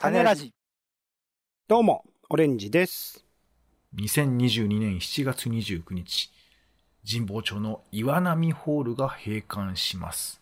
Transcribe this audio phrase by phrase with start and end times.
[0.00, 0.54] 種ラジ。
[1.66, 3.26] どうも、オレンジです。
[3.96, 6.30] 2022年7月29日、
[7.04, 10.40] 神保町の岩波ホールが閉館します。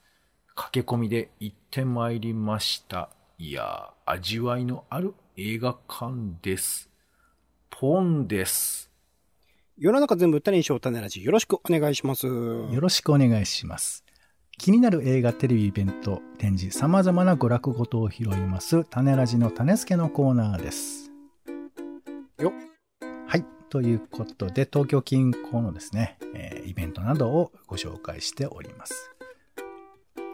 [0.54, 3.08] 駆け込みで行ってまいりました。
[3.38, 6.90] いやー、味わいのある映画館です。
[7.70, 8.90] ポンです。
[9.78, 11.24] 世の中全部種にしよう種ラジ。
[11.24, 12.26] よろしくお願いします。
[12.26, 14.05] よろしくお願いします。
[14.58, 21.12] 気になる映画、テレビ、イベント、展示、様々な娯楽ごとを拾います、種ラジの種付けのコーナーです。
[22.38, 22.52] よ
[23.26, 23.44] はい。
[23.68, 29.12] ということで、東京近郊のですね、えーイベントなどをご紹介しております。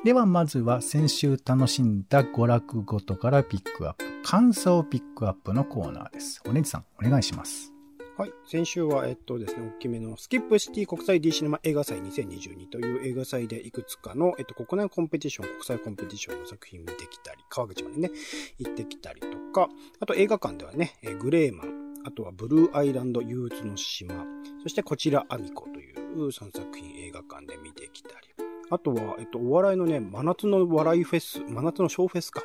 [0.05, 6.43] では、まずは先週楽しんだ娯楽ごとからピックアップ、感想ピックアップのコーナーです。
[6.49, 7.72] オレンジさん、お願いします。
[8.19, 8.33] はい。
[8.45, 18.11] 先週は、えっとですね、大きめのスキップシティ国際 D シネマ映画祭2022という映画祭でいくつかの、えっと、国内コンペティション、国際コンペティションの作品見てきたり、川口までね、
[18.59, 24.27] 行ってきたりとか、あと映画館ではね、えグレーマン、あとはブルーアイランド憂鬱の島、
[24.63, 28.32] そしてこちらアミコという3作品映画館で見てきたり、
[28.73, 32.43] あとは、えっと、お笑いのね、真夏の笑いフェス、真夏のショーフェスか、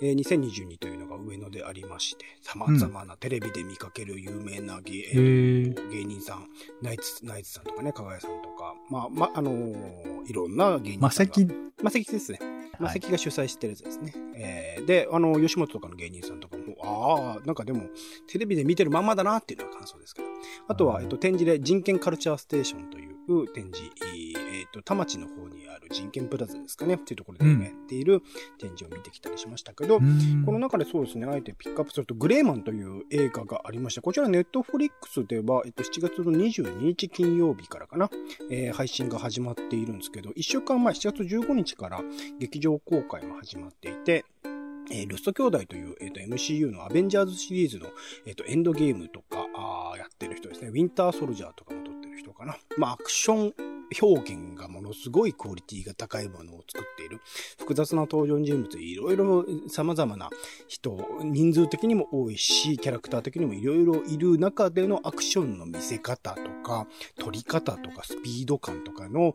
[0.00, 6.46] えー2022というのが上野でありまして、様々なテレビで見かける有名な芸,、えー芸人さん、
[6.80, 11.32] ナイツ、ナイツさんとかね、かがやさんとか、まあ、ま、あのーいろんな芸人マさんが。
[11.82, 12.38] マセキですね。
[12.78, 14.14] マセキが主催してるやつですね。
[14.36, 17.88] えーで、あの、吉本とかの芸人さんとかも、ああ、なんかでも、
[18.28, 20.28] テレビで見てるまんまだなっていうのが感想ですけど。
[20.68, 25.53] あとは、えっと、展示で人権カルチャーステーションという展示、えっと、田町の方にあ
[25.84, 28.22] る人権プラザですかね、っていうところで今やっている
[28.58, 30.04] 展示を見てきたりしましたけど、こ
[30.52, 38.10] の中でそうですね、あえてピックアップすると、グレーマンという映画がありまして、こちらネットフリックスでは、えっと、7月の22日金曜日からかな、
[38.50, 42.00] えー配信が始まっているんですけど、1週間前、7月15日から
[42.38, 44.24] 劇場公開も始まっていて、
[44.90, 47.86] えールスト兄弟という、えっと MCU のアベンジャーズシリーズの、
[48.26, 50.68] えっとエンドゲームとかあーやってる人ですね。
[50.68, 52.56] ウィンターソルジャーとかも撮ってる人かな。
[52.76, 57.20] まあ、アクション表現がものすごいクオリティが高いものを作っている。
[57.58, 60.30] 複雑な登場人物、いろいろ様々な
[60.66, 66.86] 人、人数的にも多いし、キャラクター的にもいろいろいる中でのアクションの見せ方とか、
[67.18, 69.34] 撮り方とか、スピード感とかの、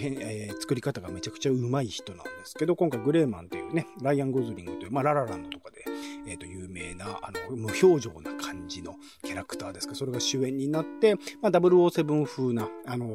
[0.00, 5.84] えー作り方がめちゃくちゃうまい人なんですけど、今回グレーマンというね、ライアン・ゴズリングという、まあ、ララランドとかで、
[6.26, 13.14] えっ、と、有名な、あの、無表情な感じのキャラクターですか、それが主演になって、まあ、007風な、あの、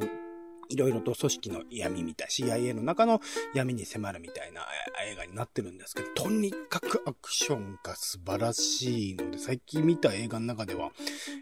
[0.69, 3.21] いろいろと組織の闇みたい、CIA の中の
[3.55, 4.61] 闇に迫るみたいな
[5.11, 10.91] 映画になってるんですけど、とにかくアクションが素晴らしいので、最近見た映画の中では、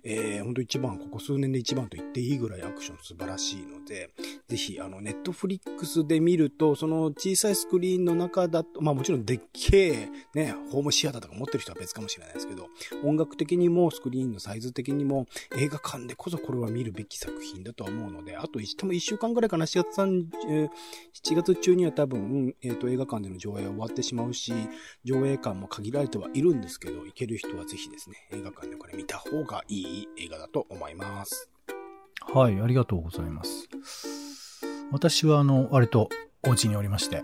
[0.06, 4.12] えー、本当一番、ここ数年で一番と言っていいぐらいアクション素晴らしいので、
[4.48, 12.68] ぜひ、あの、ネットフリックスで見ると、その小さいスクリーンの中だと、まあもちろんでっけえ、ね、ホームシアターとか持ってる人は別かもしれないですけど、
[13.04, 15.26] 音楽的にもスクリーンのサイズ的にも
[15.58, 20.30] 映画館でこそこれは見るべき作品だとは思うので、あと一、多分一週間ぐらいかな、7月3、
[21.14, 24.54] 7月中には多分、えっ、と、映画館での上映は終わってしまうし、
[25.04, 31.50] 上映館も限られてはいるんですけど、行ける人はぜひですね、映画館でこれ見た方がいい映画だと思います。
[32.22, 33.68] はい、ありがとうございます。
[34.92, 36.10] 私は、あの、割と、
[36.46, 37.24] お家におりまして、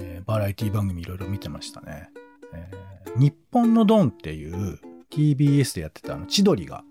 [0.00, 2.10] えーバラエティ番組いろいろ見てましたね。
[2.52, 2.88] えー
[3.18, 4.78] 日本のドンっていう
[5.10, 6.84] TBS でやってたあの、千鳥が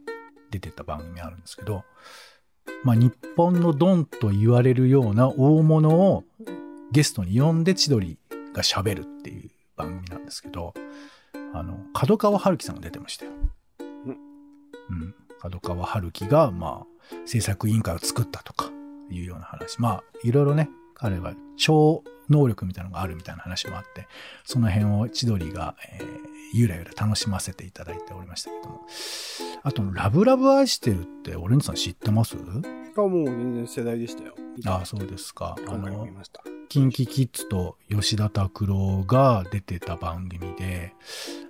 [0.51, 1.83] 出てた番組あるんですけど、
[2.87, 6.23] まあ、日本のドンと言われるような大物を
[6.93, 8.17] ゲストに呼んで千鳥
[8.53, 10.73] が喋るっていう番組なんですけど、
[11.53, 13.33] あの、角川春樹さんが出てましたよ。
[14.89, 15.13] うん。
[15.41, 18.71] 角川春樹が、まあ、制作委員会を作ったとか
[19.11, 19.81] いうような話。
[19.81, 24.07] まあ、いろいろね、彼は超能力みたいなのがあるみたいな話もあって、
[24.43, 28.85] その辺を千鳥が、えーゆらゆら楽しませていただいておりましたけども。
[29.63, 32.37] あと、ラブラブ愛してるって、オレンジさん知ってます？
[32.37, 34.33] あ、もう全然世代でしたよ。
[34.65, 35.57] ああ、そうですか。
[35.67, 36.07] あの。
[36.69, 40.93] キンキキッズと吉田拓郎が出てた番組で、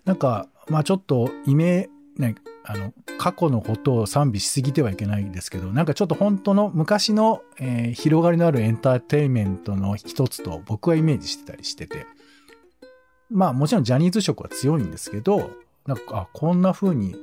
[0.04, 2.34] なんか、まあちょっと、イメね、
[2.70, 12.06] あの、過去のことを賛美しすぎてはいけないんですけど、なんかちょっと本当の昔の、えー広がりのあるエンターテインメントの一つと僕はイメージしてたりしてて、
[13.32, 15.52] まあもちろんジャニーズ色は強いんですけど、
[15.86, 17.16] なんか、あ、こんな風に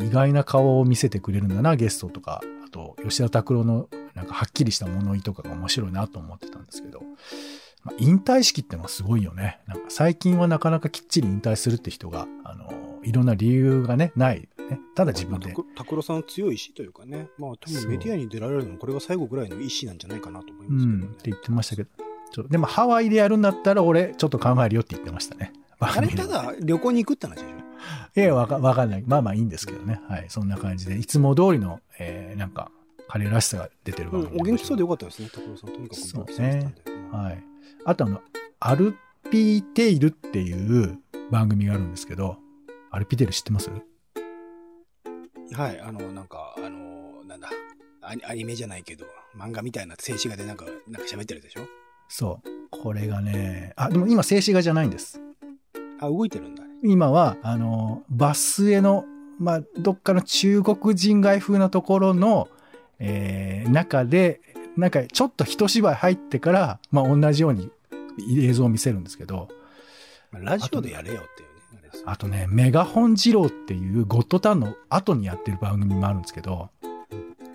[0.00, 7.02] 意外な顔を見せてくれるんだな、ゲストとか、あと、吉田拓郎のなんかはっきりした物言いとかが面白いなと思ってたんですけど、
[7.82, 9.58] まあ、引退式ってのはすごいよね。
[9.66, 14.48] なんか最近はなかなかきっちり引退するって人が、あの、いろんな理由がね、ない。
[14.70, 15.54] ね、ただ自分で。
[15.74, 21.04] 拓郎さん強い意志というかね、まあ多分メディアに出られるのもこれが最後ぐらいの意志なんじゃないかなと思いうますけどね。
[21.06, 21.90] ん、って言ってましたけど。
[22.32, 25.52] ちょでもハワイでやるんだったら俺ちょっと考えるよって言ってましたね。
[25.78, 28.20] あれただ旅行に行くって話でしょ？
[28.20, 29.04] いや、わか、わかんない。
[29.06, 30.00] まあまあいいんですけどね。
[30.08, 30.26] はい。
[30.28, 32.70] そんな感じで、いつも通りの、えー、なんか、
[33.08, 35.70] 彼らしさが出てるうん、お元気そうでよかったですね、拓郎さん。
[35.70, 37.44] とにかくそうでうんはい。
[37.84, 38.22] あとあの、
[38.60, 38.96] アル
[39.30, 40.98] ピーテイルっていう
[41.30, 42.38] 番組があるんですけど、
[42.90, 43.70] アルピーテイル知ってます？
[45.52, 47.48] はい、あの、なんか、あの、なんだ、
[48.00, 49.06] アニメじゃないけど、
[49.36, 51.60] 漫画みたいな静止画でなんか、なんか喋ってるでしょ？
[52.08, 52.48] そう。
[52.70, 55.20] これがね、あ、でも今静止画じゃないんです。
[56.00, 56.62] あ、動いてるんだ。
[56.82, 59.04] 今は、あの、バスへの、
[59.38, 62.48] まあ、どっかの中国人街風なところの、
[62.98, 64.40] えー、中で、
[64.76, 67.70] なんかちょっと一芝居入ってから、まあ同じように
[68.28, 69.48] 映像を見せるんですけど、
[70.32, 71.53] まあラジオでやれよっていうね。
[72.06, 76.70] あとね、メガホン二郎っていうゴッドタンの後にやってる番組もあるんですけど、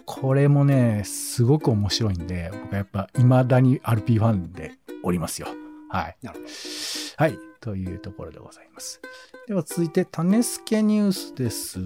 [0.06, 4.72] これもね、すごく面白いんで、僕はやっぱ未だに RP ファンで
[5.04, 5.48] おりますよ。
[5.90, 6.18] はい。
[6.24, 6.52] なるほど。
[7.18, 7.40] はい。
[7.62, 9.02] というところでございます。
[9.48, 11.80] では続いて、種付けニュースです。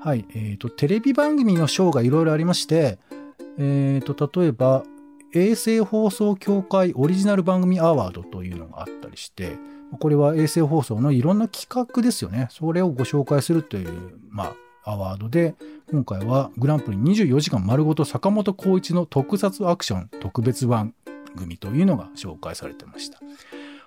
[0.00, 0.26] はい。
[0.34, 2.98] えっ、と、テレビ番組のショーがいろいろありまして、
[3.58, 4.84] えっ、と、例えば、
[5.32, 9.58] 衛星放送協会オリジナル番組アワードというのがあったりして、
[10.00, 12.48] これは衛星放送のいろんな企画ですよね。
[12.50, 14.54] それをご紹介するという、ま
[14.84, 15.54] あ、アワードで、
[15.90, 20.94] 今回はグランプリ24時間丸ごと坂本光一の特撮アクション特別番
[21.36, 23.18] 組というのが紹介されてました。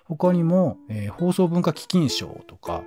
[0.04, 2.82] 他にも、えー放送文化基金賞とか、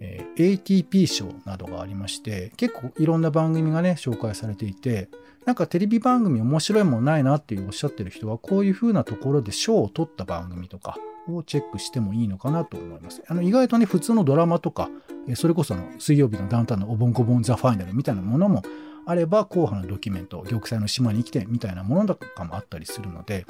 [0.00, 5.08] えー ATP 賞などがありまして、結構いろんな番組がね、紹介されていて、
[5.46, 10.96] なんかテレビ番組面白いもんないなっていうおっしゃってる人は、こういう風なところで賞を取った番組とか
[11.28, 13.22] をチェックしてもいいのかなと思います。
[13.26, 14.88] あの、意外とね、普通のドラマとか、
[15.34, 18.62] それこそあの水曜日のダウンタウンのおぼんこぼんザファイナルみたいなものも
[19.06, 23.46] あれば、硬派なドキュメント、玉砕の島に生きてみたいなものとかもあったりするので、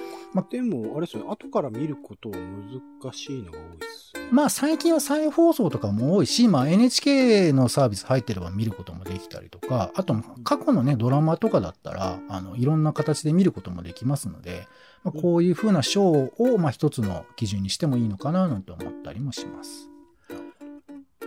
[0.51, 4.29] でも、あれですよね、後から見ること難しいのが多いですね。
[4.31, 14.67] まあ最近は再放送とかも多いし、まあ NHK のサービス入ってれば見ることもできたりとか、あと過去のね、ドラマとかだったら、あの、いろんな形で見ることもできますので、
[15.03, 19.91] まあ、こういう風なショーを、まあ一つの基準にしてもいいのかななんて思ったりもします。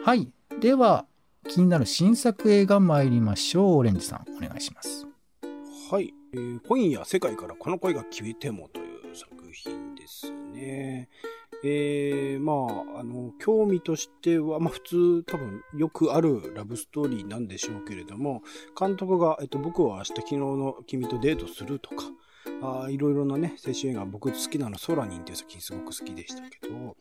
[0.03, 0.29] はい。
[0.59, 1.05] では、
[1.47, 3.77] 気になる新作映画参りましょう。
[3.77, 5.07] オレンジさん、お願いします。
[5.89, 11.09] はい、えー今夜世界からこの声が消えてもという作品ですね。
[11.63, 12.53] えー、ま
[12.97, 18.43] あ、あの、興味としては、まあ普通多分よくあるラブストーリーなんでしょうけれども、
[18.77, 22.03] 監督が、えっと、僕は明日昨日の君とデートするとか、
[22.61, 26.97] あいろいろなね、青春映画、僕好きなの、ソラニンっていう作品すごく好きでしたけど、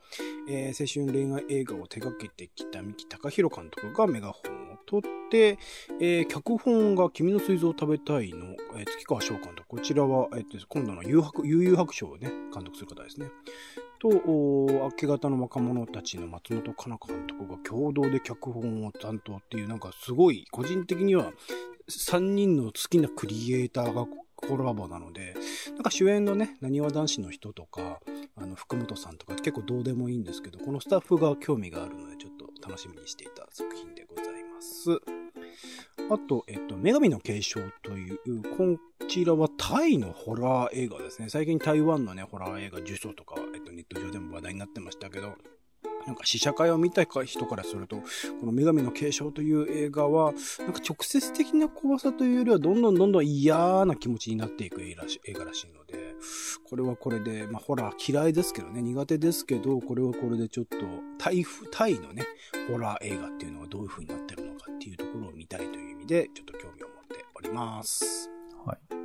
[0.48, 5.58] えー青春恋愛映画を手掛けてきた三木隆弘監督がメガホンを取って、
[6.00, 9.68] えー脚本が君の膵臓を食べたいの、えー月川翔監督。
[9.68, 13.28] こちらは、えー今度の誘白、悠々白書をね、監督する方ですね。
[13.98, 21.32] と、明け方の若者たちの松本香奈監督が共同で脚本を担当っていう、なんかすごい、個人的には
[21.88, 24.06] 3人の好きなクリエイターが
[24.36, 25.34] コラボなので、
[25.74, 28.00] なんか主演のね、なにわ男子の人とか、
[28.36, 35.00] あの、福本さんとか結構どうでもいいんですけど、このスタッフが興味があるので、ちょっと楽しみにしていた作品でございます。
[36.08, 38.18] あと、えっと、女神の継承という、
[38.56, 38.78] こ
[39.08, 41.28] ちらはタイのホラー映画ですね。
[41.28, 45.34] 最近台湾のね、ホラー映画受賞とか、えっと、ネット上でも話題になってましたけど、
[46.06, 55.02] なんか試写会を見た人からすると、この女神の継承という映画は、なんか直接的な怖さというよりは、どんどんどんどん嫌な気持ちになっていく映画
[55.44, 56.14] らしいので、
[56.64, 60.76] これはこれで、まあ、ホラー嫌いですけどね、苦手ですけど、これはこれでちょっと、
[61.18, 62.26] タイフ、タイのね、
[62.68, 68.35] ホラー映画っていうのがどういう風になってるのかっていうところを見たいという意味で、ちょっと興味を持っております。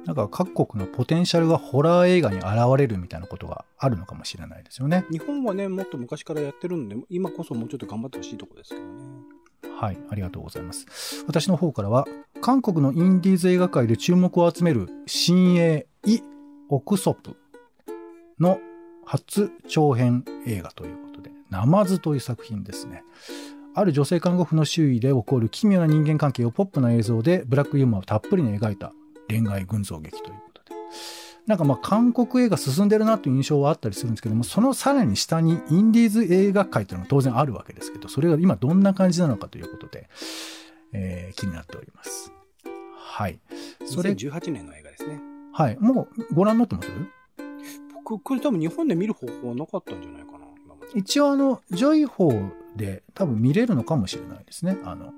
[0.02, 0.08] はい。
[0.08, 5.06] なんか各国のポテンシャルがホラー映画に現れるみたいなことがあるのかもしれないですよね。
[5.12, 9.42] 日本はね、もっと昔からやってるんで、今こそもうちょっと頑張ってほしいところですけどね。
[9.80, 11.24] はい、ありがとうございます。
[11.28, 12.08] 私の方からは、
[12.42, 16.22] 韓国のインディーズ映画界で注目を集める新鋭イ・
[16.70, 17.36] オクソプ
[18.40, 18.60] の
[19.06, 23.04] 初長編映画ということで、ナマズという作品ですね。
[23.74, 28.94] ある女性看護婦の周囲で起こる奇妙な人間関係をポップな映像でブラックユーモアをたっぷりに描いた
[29.32, 30.76] 恋愛群像劇ということで。
[31.48, 40.08] なんかまあ韓国映画進んでるなという印象はあったりするんですけども、そのさらに下にインディーズ映画界というのが当然あるわけですけど、それが今どんな感じなのかということで、
[40.94, 42.32] えー気になっております。
[42.96, 43.40] はい。
[43.86, 45.20] それ、2018年の映画ですね。
[45.54, 45.78] はい。
[45.80, 46.90] もうご覧になってます？
[47.96, 50.38] 僕、これ多分日本で見る方法はなかったんじゃないかな。
[50.94, 54.78] 一応あの、ジョイホーで多分見れるのかもしれないですね。
[54.84, 55.14] あの、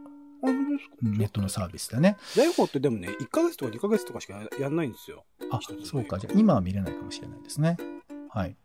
[1.02, 2.18] ネットのサービスでね。
[2.34, 5.24] ジャイホってでもね、1ヶ月とか2ヶ月とかしかやんないんですよ。
[5.52, 6.20] あそうか。
[6.20, 7.78] じゃあ今は見れないかもしれないですね。
[8.30, 8.56] はい。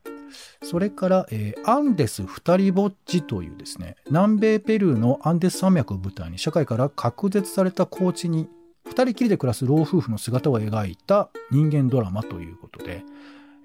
[0.63, 8.49] それから、えーアンデス二人ぼっちというですね、南米ペルーのアンデス山脈を舞台に社会から隔絶された高地に
[8.85, 13.05] 二人きりで暮らす老夫婦の姿を描いた人間ドラマということで、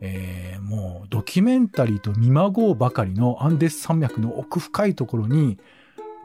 [0.01, 5.57] えーもうドキュメンタリーと見まごうばかりのアンデス山脈の奥深いところに、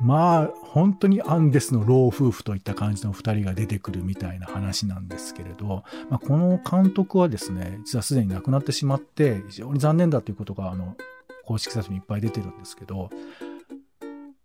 [0.00, 10.96] まあ、本当にアンデスの老夫婦といった感じの二人が出てくるみたいな話なんですけれど、まあ、この監督はですね、実はすでに亡くなってしまって、非常に残念だということが、あの、
[11.44, 13.10] 公式サイトにいっぱい出てるんですけど、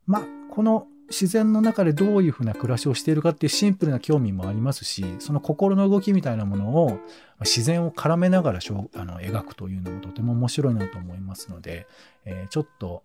[0.08, 6.98] まあ、この自然の中でどういうふうな暮らしをしているかっていうシンプルな興味もありますし、その心の動きみたいなものを、
[7.42, 11.88] 自然を絡めながらあの描くというのもとても面白いなと思いますので、
[12.26, 13.04] えーちょっと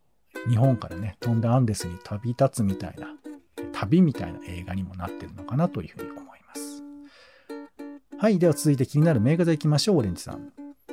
[0.49, 3.09] 日本からね、飛んでアンデスに旅立つみたいな、
[3.73, 6.83] 旅みたいな映画にもなってるのかなというふうに思います。
[8.19, 8.39] はい。
[8.39, 10.53] では続いて気になる名画座いきましょう、オレンジさん。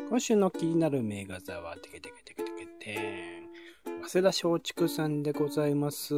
[0.09, 3.34] 今週の気になる名画座は、テケテケテケテケテン。
[4.07, 6.13] 早稲田松竹さんでございます。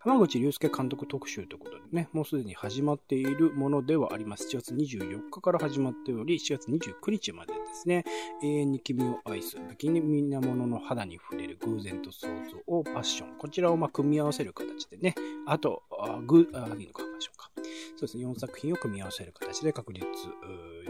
[0.00, 4.48] 浜口竜介監督特集ということでね、もうすでに始まっているものではあります。
[4.48, 8.04] 7月24日から始まっており、7月29日までですね、
[8.42, 13.38] 永遠に君を愛す、不気味なものの肌に触れる偶然と想像をパッション。
[13.38, 15.14] こちらをま組み合わせる形でね、
[15.46, 17.50] あと、あグあいいのか、パッションか。
[17.54, 20.00] そうですね、4作品を組み合わせる形で確実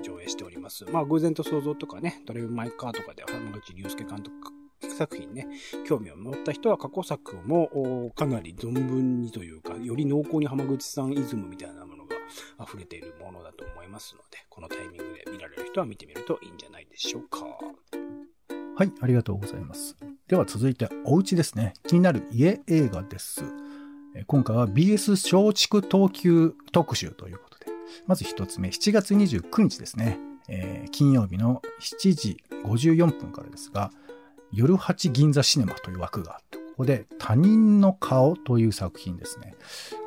[0.03, 0.87] 上映しております。
[0.87, 4.60] まあ、偶然と想像とかね、ドライブ・マイ・カーとかで浜口竜介監督
[5.01, 5.49] 作品ね、
[5.87, 12.17] 興味を持った人は過去作もかなり存分にというか、より濃厚に浜口さんイズムみたいなものが
[12.63, 17.47] 溢れているものだと思いますので、このタイミングで見られる人は見てみるといいんじゃないでしょうか。
[18.77, 19.97] はい、ありがとうございます。
[20.29, 21.73] では続いて、お家ですね。
[21.87, 23.43] 気になる家映画です。
[24.27, 27.67] 今回は BS 松竹東急特集ということで、
[28.07, 30.19] まず一つ目、7月29日ですね。
[30.47, 33.91] えー金曜日の7時54分からですが、
[34.53, 39.55] 夜8銀座シネマという枠があって、ここで他人の顔という作品ですね。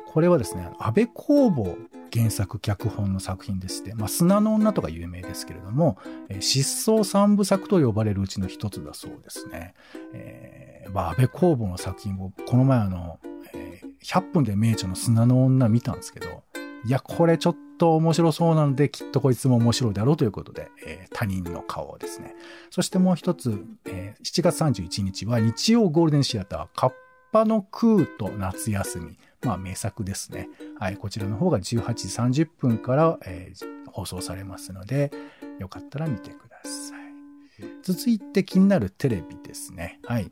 [0.06, 1.76] これはですね、安倍公房
[2.12, 5.98] 原作脚本の作品でして、まあ、砂の女とか有名ですけれども、
[6.40, 9.74] 失踪三部作と呼ばれるうちの一つだそうですね。
[10.12, 13.18] えーまあ、安倍公房の作品を、この前あの、
[13.54, 16.42] えー100分で名著の砂の女見たんですけど、
[16.84, 22.34] いや、これちょっと面白そうなので、きっとこいつも面白いだろうということで、えー他人の顔をですね。
[22.70, 26.92] そしてもう一つ、えー7月31日は日曜ゴールデンシアター、カッ
[27.32, 29.18] パの空と夏休み。
[29.42, 30.48] まあ、名作ですね。
[30.78, 35.12] はい、こちらの方が18時30分から、えー放送されますので、
[35.60, 37.04] よかったら見てください。
[37.84, 40.00] 続いて気になるテレビですね。
[40.04, 40.28] はい。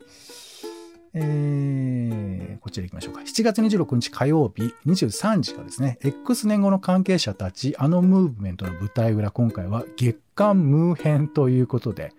[1.15, 3.21] えー、こちら行きましょうか。
[3.21, 12.13] 7月26日火曜日23時からですね、X 年後の関係者たち、あのムーブメントの舞台裏、今回は月刊ムー編ということで、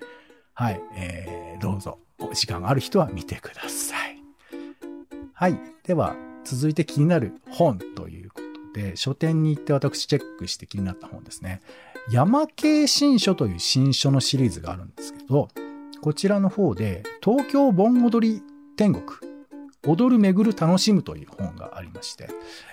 [0.54, 4.22] はい、えー、どうぞ、お時間がある人は見てください。
[5.32, 5.58] はい。
[5.84, 8.40] では、続いて気になる本というこ
[8.74, 11.60] とで、書店に行って私チェックして気になった本ですね。
[12.10, 15.48] 山系新書という新書のシリーズがあるんですけど、
[16.00, 18.42] こちらの方で、東京盆踊り
[18.76, 19.04] 天国、
[19.86, 22.28] 踊る巡る楽しむという本がありまして、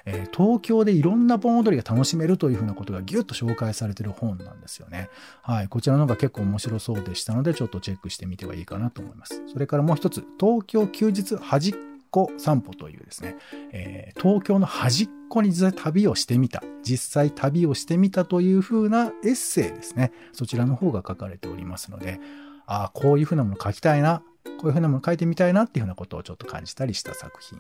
[0.06, 5.10] えー東京でいろんな盆踊りが楽しめるというふうなことがギュッと紹介されている本なんですよね。
[5.42, 5.68] はい。
[5.68, 9.44] こちらの方が結構面白そうでしたので、ちょっとチェックしてみてはいいかなと思います。
[9.52, 11.74] それからもう一つ、東京休日端っ
[12.10, 13.36] こ散歩というですね、
[13.72, 20.12] えー東京の端っこに実際旅をしてみた、実際旅をしてみたというふうなエッセイですね。
[20.32, 22.20] そちらの方が書かれておりますので、
[22.66, 27.60] ああ、こういうふうなもの書きたいな、こういうふうなもの書いてみたいなっていうふうなことをちょっと感じたりした作品、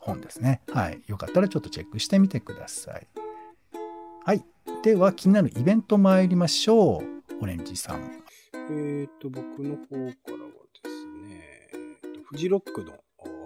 [0.00, 0.62] 本ですね。
[0.72, 1.02] はい。
[1.06, 3.06] よかったらちょっとチェックしてみてください。
[4.24, 4.44] はい。
[4.82, 7.42] では、気になるイベント参りましょう。
[7.42, 8.22] オレンジさん。
[8.70, 10.10] えっ、と、僕の方からは
[10.82, 12.92] ですね、えっとフジロックの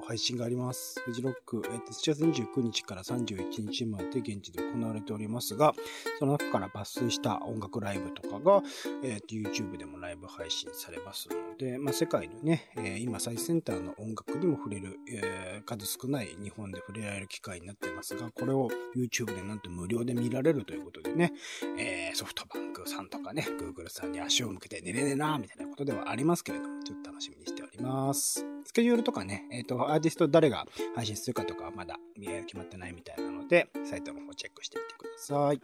[0.06, 1.00] 配信があります。
[1.04, 5.74] フジロック、えーと7月29日から31日まで現地で行われておりますが、
[6.18, 8.62] その中から抜粋した音楽ライブとかが、
[9.02, 21.32] えーと YouTube でもライブ配信されますので、まあ、世界のね、えー今最先端の音楽にも触れる、えー数少ない日本で触れられる機会になっていますが、これを YouTube でなんと無料で見られるということでね、
[21.78, 28.44] えーソフトバンクさんとかね、Google さんに足を向けて寝れねえな、みたいなことではありますけれども、ちょっと楽しみにしております。
[28.64, 35.60] スケジュールとかね、えっ、と、アーティスト誰が配信するかとかはまだえが決まってないみたいなので、サイトの方チェックしてみてください。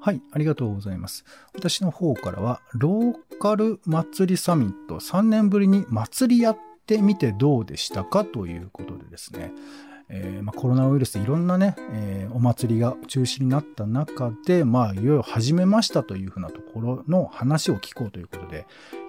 [0.00, 1.24] はい、ありがとうございます。
[1.54, 9.52] 私の方からは、ローカル祭りサミット3年ぶりに祭りやってみてどうでしたかということでですね、
[10.10, 18.66] えー、まあ、コロナウイルスいろんなね、えー、お祭りが中止になった中で、まあ、いよいよ始めましたというふうなところの話を聞こうということで、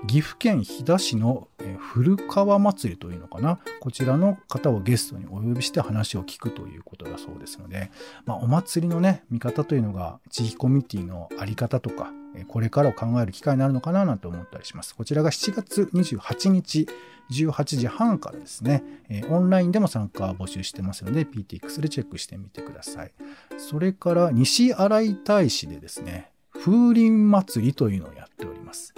[0.08, 7.92] 岐阜県飛騨市の、え、古川祭りというのかな、こちらの方をゲストにお呼びして話を聞くということだそうですので、
[8.26, 12.12] まあ、お祭りのね、見方というのが、地域コミュニティのあり方とか、
[12.48, 14.96] これからを考える機会になるのかななんて思ったりします。
[14.96, 16.88] こちらが7月28日、
[17.32, 18.84] 18時半からですね、
[19.30, 23.12] オンラインでも参加募集してますので、PTX でチェックしてみてください。
[23.58, 28.94] それから、西新井大使でですね、風鈴祭りというのをやっております。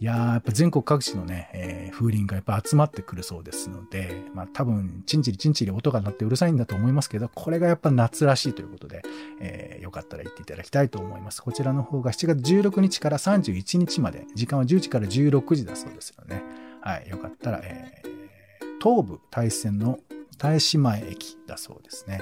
[0.00, 9.02] いやー、やっぱ全国各地のね、えー、風鈴がやっぱ集まってくるそうですので、まあ多分、チンチリチンチリ音が鳴ってうるさいんだと思いますけど、これがやっぱ夏らしいということで、
[9.40, 11.42] えー、よかったら行っていただきたいと思います。
[11.42, 16.44] こちらの方が7月16日から31日まで、時間は10時から16時だそうですよね。
[16.80, 19.98] はい、よかったら、えー、東武大師線の
[20.38, 22.20] 大師前駅だそうですね。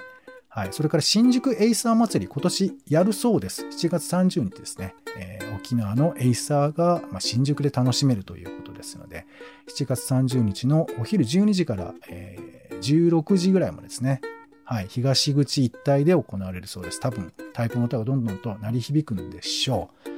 [0.56, 0.72] はい。
[0.72, 3.66] それから新宿エイサー祭り、今年やるそうです。
[3.66, 4.94] 7月30日ですね。
[5.18, 9.26] えー、沖縄のエイサーが、まあ、新宿で楽しめるということですので、
[9.68, 14.22] 7月30日のお昼12時から、えー、16時ぐらいまでですね。
[14.64, 14.86] はい。
[14.88, 17.00] 東口一帯で行われるそうです。
[17.00, 20.08] 多分、太鼓の歌がどんどんと鳴り響くんでしょう。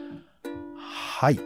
[0.78, 1.40] はい。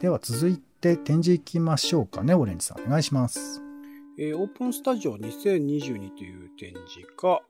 [0.00, 2.34] では続いて展示行きましょうかね。
[2.34, 3.61] オレンジさん、お願いします。
[4.18, 7.40] えー、オープンスタジオ2022という展示が、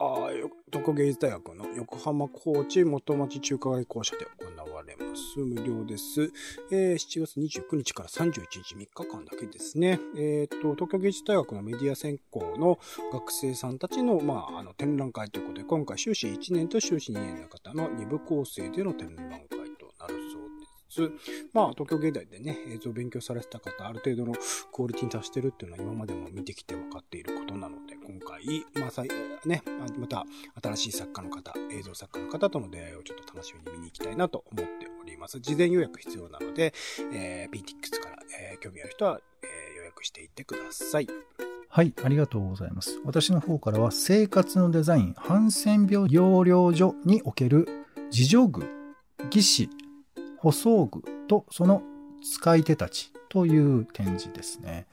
[0.71, 5.41] 東京芸術大学の横浜高知元町中華街校舎で行われます。
[5.41, 6.33] 無料です。
[6.71, 9.99] えー、7月29日から31日3日間だけですね。
[10.17, 12.79] えっ、ー、と、東京芸術大学のメディア専攻の
[13.13, 19.52] 学生さんたちの、まあ、あの、展覧会ということで、今回修士1年と修士2年の方の2部構成での展覧会
[21.53, 24.35] まあ、東京芸大でね、映像を勉強されてた方、ある程度の
[24.73, 29.63] クオリティに達してるっていうのは今までも見てきて分かっていることなので、今回、まあ、ね、
[29.99, 30.25] また
[30.63, 35.41] 新しい作家の方、映像作家の方との出会いをちょっと楽しみに見に行きたいなと思っております。
[35.41, 36.75] 事前予約必要なので、
[37.13, 41.09] えー、PTX から、えー、興味ある人は、えー、予約していってください。
[41.69, 43.01] はい、ありがとうございます。
[43.03, 47.67] 私の方からは、生活のデザイン、ハンセン病療養所における
[48.11, 48.69] 自助具、
[49.31, 49.71] 技師、
[50.43, 51.83] 舗装具とその
[52.23, 54.87] 使い手たちという展示ですね。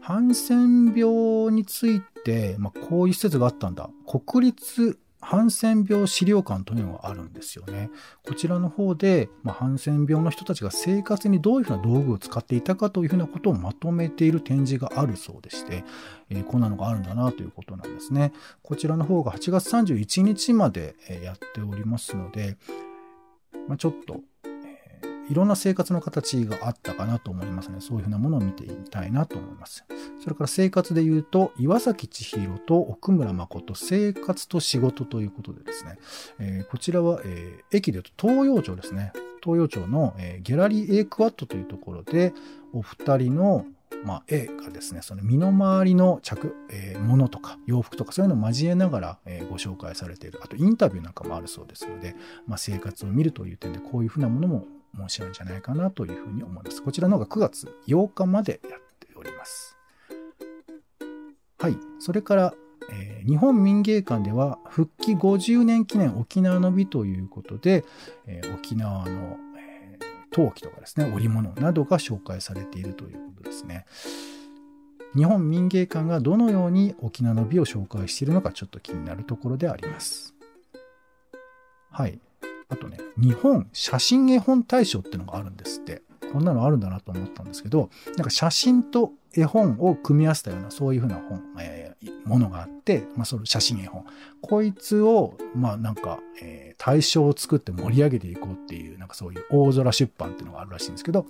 [0.00, 3.88] ハンセン病について、まあ、こういう施設があったんだ。
[4.06, 7.88] 国立ハンセン病資料館というのがあるんですよね。
[8.28, 15.84] こちらの方で、まあ、ハンセン病の人たちが生活にどういうふうな道具を使っていたかというふうなことをまとめている展示があるそうでして、
[16.28, 18.34] えー、こんなのがあるんだなということなんですね。
[18.62, 22.58] こちらの方が8月31日までやっておりますので、
[23.66, 24.20] まあ、ちょっと
[25.28, 27.78] いろんな生活の形があったかなと思いますね。
[27.80, 29.84] そういうふうなものを見てみたいなと思います。
[30.22, 35.98] それから生活で言うと、岩崎千尋と奥村誠、生活と仕事ということでですね、
[36.38, 39.12] えー、こちらは、えー、駅で言うと東洋町ですね。
[39.42, 42.32] 東洋町の、えー、ギャラリー A クワットというところで、
[42.72, 43.66] お二人の
[44.04, 50.40] まあ、A がですね、その身の回りの着、えー、ものとか洋服とかそういうのを交えながら、えー、ご紹介されている。
[50.42, 52.14] あとインタビューなんかもあるそうですので、
[52.46, 56.82] まあ、生活を見るという点でこういうふうなものも面白いんじゃないかなというふうに思います。
[56.82, 59.76] こちらの方が9月8日までやっております。
[61.58, 61.78] はい。
[61.98, 62.54] それから、
[62.90, 67.84] えー、日本民芸館では復帰50年記念沖縄の日ということで、
[68.26, 73.86] えー、沖縄の、えー、陶器とかですね、織物などが紹介されているということですね。
[75.16, 80.34] 日本民芸館がどのように沖縄の美を紹介しているのかちょっと気になるところであります。
[81.90, 82.18] はい。
[82.74, 86.02] あとね、日本写真絵本大賞っていうのがあるんですって。
[86.32, 94.04] こんなのあるんだなと思ったんですけど、なんか写真と絵本を組み合わせたような、そういうふうな本、えー、ものがあって、まあ、その写真絵本。
[94.40, 101.26] こいつを、まあ、なんか、えー、対象を作って盛り上げていこうっていう、なんかそういう大空出版っていうのがあるらしいんですけど、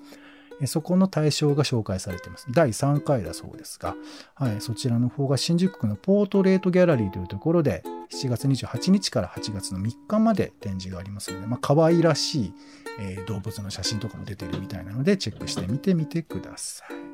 [0.66, 2.46] そこの対象が紹介されています。
[2.50, 3.96] 第3回だそうですが、
[4.34, 12.52] はい、そちらの方が新宿区のポートレートギャラリーというところで、7月28日から8月の3日まで展示がありますので、まあ、可愛らしい、
[13.00, 17.04] えー、動物の写真とかも出てるみたいなので、チェックしてみてみてください。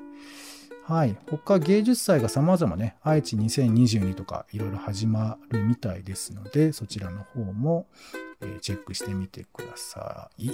[0.90, 1.16] はい。
[1.30, 7.86] 他芸術祭が様々ね、愛知2022とかいろいろ始まるみたいですので、そちらの方も、
[8.60, 10.50] チェックしてみてください。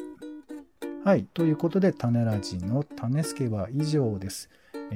[1.06, 1.24] はい。
[1.34, 4.50] ということで、種ラジの種付けは以上です。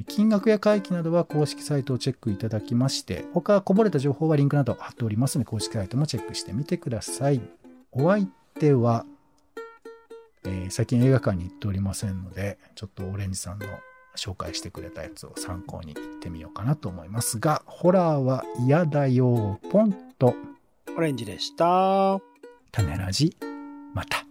[0.08, 7.40] 金額や会期などは公式サイトをチェックいただきまして、他こぼれた情報はリンクなど貼っておりますので、公式サイトもチェックしてみてください。
[7.92, 8.26] お相
[8.58, 9.06] 手は、
[10.42, 13.66] えー、最近映画館に行っておりませんので、ちょっとオレンジさんの
[14.16, 20.34] 紹介してくれたやつを参考に行ってみようかなと思いますが、ホラーは嫌だよ、ポンと、
[20.96, 22.20] オレンジでした。
[22.72, 23.36] 種ラジ、
[23.94, 24.29] また。